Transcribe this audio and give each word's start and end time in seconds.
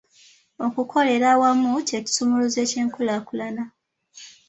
Okukolera 0.65 1.25
awamu 1.35 1.69
kye 1.87 1.99
kisumuluzo 2.05 2.61
ky'enkulaakulana. 2.69 3.63